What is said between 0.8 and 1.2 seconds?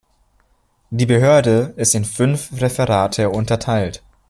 Die